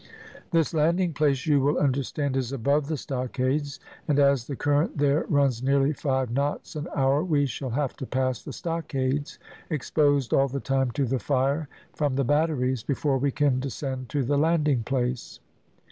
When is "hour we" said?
6.95-7.45